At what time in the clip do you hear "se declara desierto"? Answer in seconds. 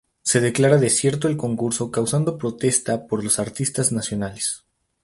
0.23-1.27